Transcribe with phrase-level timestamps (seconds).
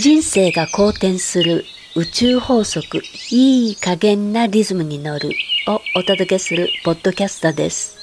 [0.00, 1.64] 人生が好転する
[1.96, 3.02] 宇宙法則
[3.32, 5.30] いい加減なリズムに乗る
[5.66, 7.98] をお届けするポッドキャストです。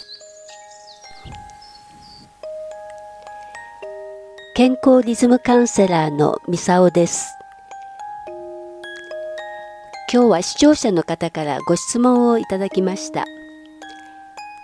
[4.55, 7.29] 健康リズムカウンセラーのミサオです。
[10.11, 13.23] 今日は視聴者の方からご質問をいただきました。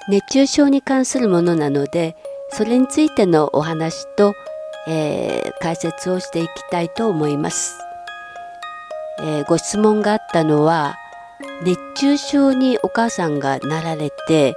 [0.10, 2.18] 熱中症に関するものなので
[2.50, 4.34] それについてのお話と、
[4.88, 7.80] えー、解説をしていきたいと思います、
[9.20, 10.98] えー、ご質問があったのは
[11.64, 14.56] 熱中症にお母さんがなられて、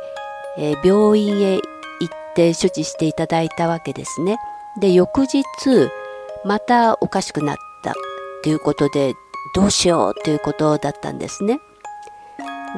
[0.57, 4.39] えー、病院へ行って処置していただいたわけですね。
[4.81, 5.45] で翌日
[6.45, 7.95] またおかしくなった
[8.43, 9.15] ということで
[9.55, 11.61] どうしようということだったんですね。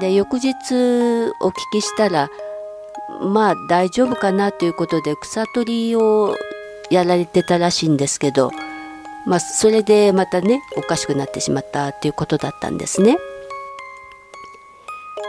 [0.00, 0.52] で翌日
[1.40, 2.28] お聞きしたら
[3.22, 6.36] まあ大丈夫かなということで草取りを
[6.90, 8.50] やられてたらしいんですけど、
[9.26, 13.18] まあ、それでまたねおかしくなってしまったということだったんですね。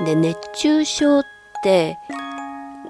[0.06, 1.24] で熱中症っ
[1.64, 1.98] て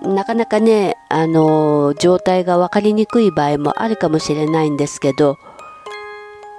[0.02, 5.38] なかなかねあの状態が分かりにくい場合もあるかもしれないんですけど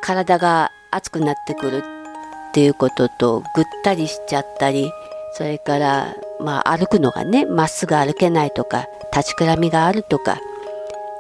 [0.01, 4.91] 体が熱くなってくるっていうこととぐったりしちゃったり
[5.35, 10.39] それからまあ、歩くのがねまっすぐ歩けないとか立ちくらみがあるとか、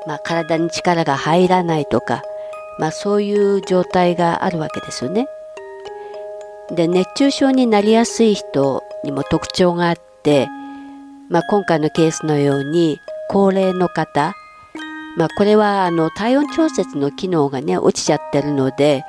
[0.09, 2.23] まあ、体に力が入らないとか、
[2.79, 5.27] まあ、そういう状態があるわけですよね。
[6.75, 10.49] で熱中症になりやすい人にも特徴があって、
[11.29, 12.99] まあ、今回のケースのように
[13.29, 14.35] 高齢の方、
[15.19, 19.05] まあ、これはあの体温調節の機能がね落ちちゃってるので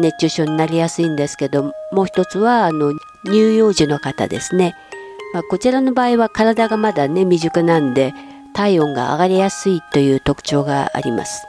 [0.00, 2.92] 熱中症になりやすいんですけどもう一つはあの
[3.26, 4.74] 乳幼児の方ですね、
[5.32, 8.12] まあ、こちらの場合は体がまだね未熟なんで
[8.54, 11.44] 体温が上がりやすいという特徴があります。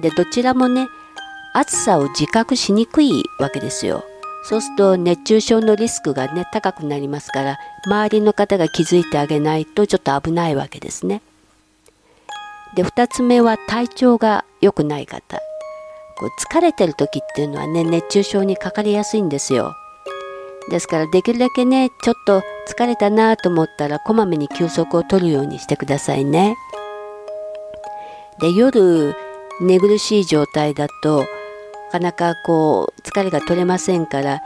[0.00, 0.88] でどちらもね
[1.54, 4.04] 暑さを自覚しにくいわけですよ。
[4.44, 11.22] そうすると熱中症のリスクがね高くなりますから周りの方が気づいてあげないとちょっと危ないわけですね。
[12.74, 15.38] で2つ目は体調が良くない方。
[16.18, 19.74] こう疲れてる時っていうのはね熱中症にかかりやすいんですよ。
[20.70, 26.56] ですからできるだけねちょっと疲れたなと思ったらこまめに休息を取るようにしてくださいね。
[28.40, 29.14] で夜
[29.60, 31.26] 寝苦しい状態だと
[31.92, 34.40] なかなかこう疲れが取れませんから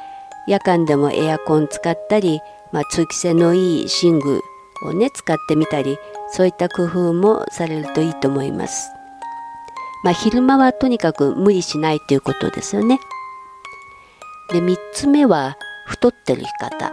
[0.47, 2.41] 夜間でもエアコン使ったり、
[2.73, 4.43] まあ、通気性のいい寝具
[4.85, 5.99] をね使ってみたり
[6.33, 8.91] そういった工夫もされるといいと思います。
[10.03, 13.01] まあ、昼間はとにかく無理しないということですよね。
[14.51, 16.93] で3つ目は太ってる方、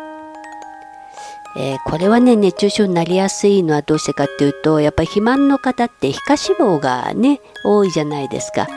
[1.58, 8.68] えー、これはね熱中症になりやすいのはどうしてかっていうとやっぱり肥満の方って皮下脂肪がね多いじゃないですか。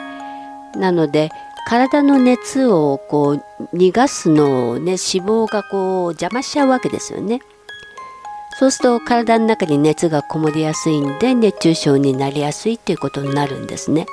[0.75, 1.31] なので
[1.67, 7.41] 体の熱をこう逃がすのをね脂肪がこう邪魔しちゃうわけですよね。
[8.59, 14.07] そうすると体の中に熱がこもりやすいんで熱中症になりやすいっていうことになるんですね。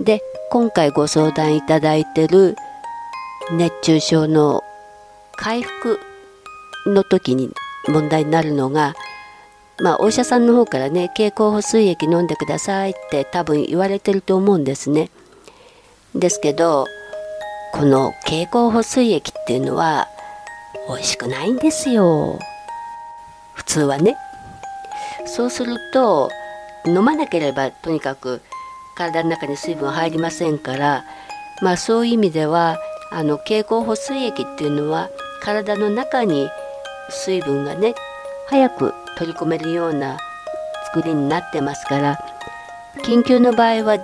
[0.00, 2.56] で今回ご相談いただいてる
[3.52, 4.64] 熱中症の
[5.36, 6.00] 回復
[6.84, 7.50] の時に
[7.86, 8.94] 問題になるのが、
[9.80, 15.10] まあ、お医者さんの方からね経口補水液飲んでくださいって多分言われてると思うんですね。
[16.14, 16.86] ですけど
[17.72, 20.08] この経口補水液っていうのは
[20.88, 22.40] 美味しくないんですよ
[23.54, 24.16] 普通はね。
[25.24, 26.30] そうすると
[26.84, 28.42] 飲まなければとにかく
[28.96, 31.04] 体の中に水分入りませんから
[31.62, 32.78] まあそういう意味では
[33.16, 35.08] あの経口補水液っていうのは
[35.40, 36.50] 体の中に
[37.08, 37.94] 水分がね
[38.46, 40.18] 早く取り込めるような
[40.92, 42.18] 作りになってますから
[43.04, 43.96] 緊急の場合は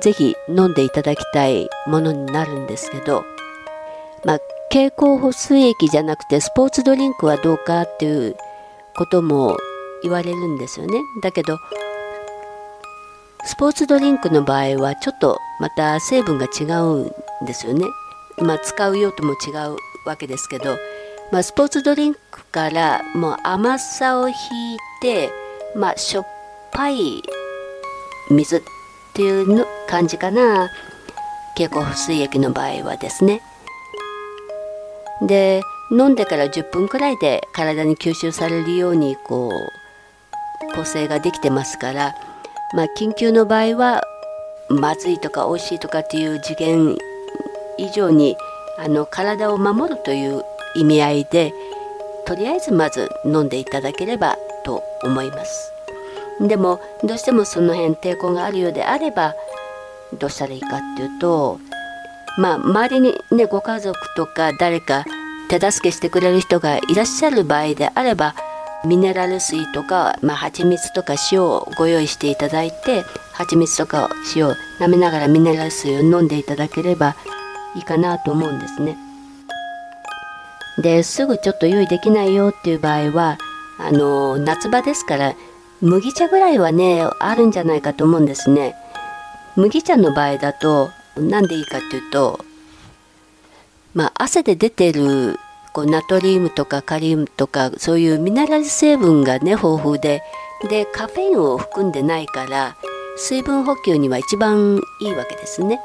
[0.00, 3.24] 是非飲んでいただきたいものになるんですけど、
[4.24, 4.38] まあ、
[4.70, 8.36] 経口補水液じゃなくてスポーツドリンクはどうかっていう
[8.96, 9.56] ことも
[10.02, 10.98] 言われるんですよね。
[11.22, 11.58] だけど
[13.44, 17.12] スポーツドリンクの場合はちょっとまた成分が違うん
[17.46, 17.86] ですよね。
[18.42, 19.76] ま、使う用途も違う
[20.06, 20.78] わけですけど、
[21.30, 25.30] まあ、スポーツドリンクからもう甘さを引いて、
[25.76, 26.26] まあ、しょっ
[26.72, 27.22] ぱい
[28.30, 28.62] 水っ
[29.14, 30.70] ていうの感じかな。
[31.56, 33.42] 経口補水液の場合はですね。
[35.22, 42.14] で飲んでから10分くらいで体に吸収されるようにこう構成ができてますから、
[42.74, 44.02] まあ、緊急の場合は
[44.68, 46.96] まずいとか美味しいとかっていう次元
[47.78, 48.36] 以上に
[48.78, 50.42] あの体を守るという
[50.74, 51.52] 意味合いで
[52.26, 55.72] とりあえずまず飲んでいただければと思います。
[56.40, 59.34] でもどうしてもその辺抵抗があるようであれば
[60.20, 61.58] どうしたらいいかっていうと
[62.38, 65.04] まあ周りにねご家族とか誰か
[65.48, 68.34] 手助けしてくれる人がいらっしゃる場合であれば
[68.84, 73.02] ミネラル水とか、まあ、蜂蜜とか塩をご用意していただいて
[73.32, 77.16] 蜂蜜とか塩を舐めながらミネラル水を飲んでいただければ
[77.74, 78.96] いいかなと思うんですね。
[80.78, 83.38] ですぐちょっと用意できないよっていう場合は
[83.78, 85.34] あの夏場ですから
[85.80, 88.74] 麦茶ぐらいはねあるんじゃないかと思うんですね。
[89.56, 92.44] 麦茶の場合だと何でいいかっていうと
[93.94, 95.36] まあ汗で出てる
[95.72, 100.22] こうナトリウムとかカリウムとかそういうミネラル成分がね豊富で
[100.68, 102.76] でカフェインを含んでないから
[103.16, 105.80] 水分補給には一番いいわけですね。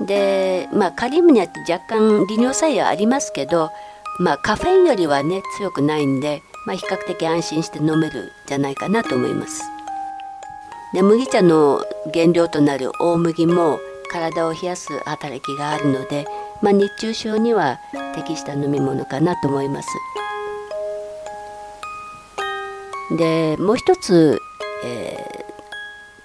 [0.00, 3.70] でまあカリウムには若干利尿作用ありますけど
[4.18, 9.62] まあカフェインよりはね強くないんで、まあ、比較的安心して飲めるじゃないかなと思います。
[10.92, 16.26] で麦茶の原料となる大麦も体を冷やす働きがあるので、
[16.62, 17.80] まあ、熱中症には
[18.14, 19.88] 適した飲み物かなと思います。
[23.18, 24.40] でもう一つ、
[24.84, 25.44] え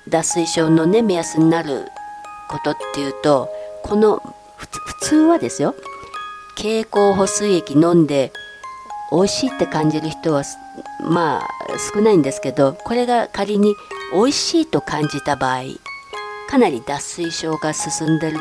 [0.07, 1.87] ー、脱水症のね目安になる
[2.49, 3.49] ことっていうと
[3.83, 4.21] この
[4.57, 4.67] 普
[5.01, 5.75] 通はですよ
[6.55, 8.31] 経口補水液飲んで
[9.11, 10.43] 美味しいって感じる人は
[11.01, 11.49] まあ
[11.93, 13.75] 少ないんですけどこれが仮に
[14.13, 15.63] 美味しいと感じた場合
[16.49, 18.37] かなり脱水症が進んでる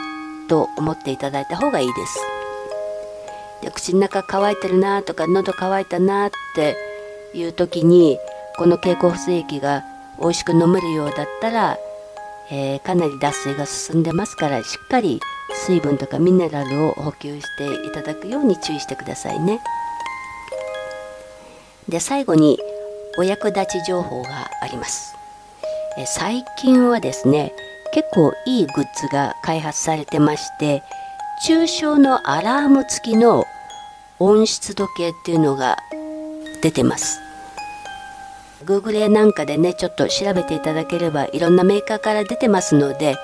[0.49, 2.19] と思っていただいた方がいいです。
[3.63, 6.77] で口の中乾いてるなとか喉乾いたなって
[7.35, 8.19] いう時に
[8.57, 9.85] この経口補水液が
[10.19, 11.79] 美味しく飲めるようだったら、
[12.52, 15.20] えー、かなり脱水が進んでますからしっかり
[15.52, 19.61] 水分とかミネラルを補給していただくように注意してくださいね。
[21.88, 22.58] で最後に
[23.19, 25.14] お役立ち情報があります。
[25.99, 27.52] え最近はですね
[27.93, 30.82] 結構いいグッズが開発されてまして
[31.47, 33.44] 中小のアラーム付きの
[34.19, 35.79] 温湿度計っていうのが
[36.62, 37.19] 出てます
[38.65, 43.17] Google なんかでねちょっと調べていただければいろんなメーカーから出てますので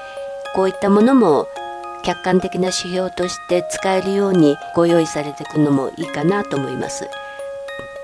[0.55, 1.49] こういったものも
[2.03, 7.09] 客観的な指標として使えるようにご用意されていくのもいいかなと思います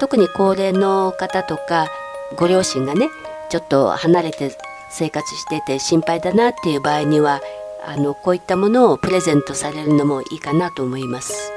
[0.01, 1.89] 特に高齢の方とか
[2.37, 3.09] ご両親がね
[3.49, 4.51] ちょっと離れて
[4.91, 7.41] 生活してて心配だなっていう場合には
[7.85, 11.53] あのこういったものをプレゼントされるのもいいかなと思います。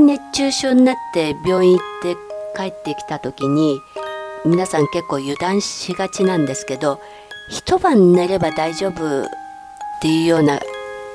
[0.00, 3.80] 熱中症になって病院行って帰ってきた時に
[4.44, 7.00] 皆さん結構油断しがちなんですけど
[7.48, 9.26] 一晩寝れば大丈夫っ
[10.00, 10.60] ていうような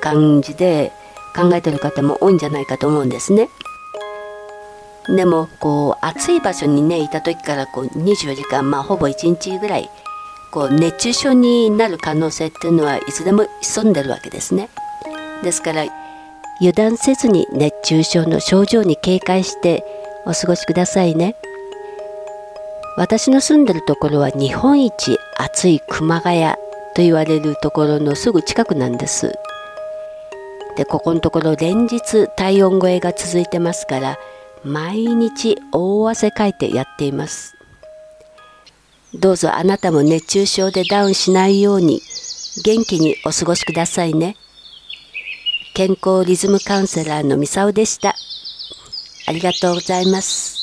[0.00, 0.92] 感じで
[1.34, 3.48] 考えてる方も多いんじゃないかと思うんですね。
[5.16, 9.88] でもこう暑い場所にねいた時からこう24時間まあほぼ1日ぐらい
[10.50, 14.68] こう熱中症になる可能性っていうのはいつでも潜んでるわけですね。
[15.42, 15.84] ですから
[16.60, 19.84] 油断せずに熱中症の症状に警戒して
[20.28, 21.34] お過ごしくださいね。
[22.98, 26.52] 私の住んでるところは日本一暑い熊谷
[26.94, 29.32] と言われるところのすぐ近くなんです。
[30.76, 34.18] でここのところ連日体温超えが続いてますから
[34.64, 37.56] 毎日大汗かいてやっています。
[39.14, 42.02] どうぞあなたも熱中症でダウンしないように
[42.64, 44.36] 元気にお過ごしくださいね。
[45.74, 48.14] 健康リズムカウンセラーのミサオでした。
[49.28, 50.57] ありがとうございます。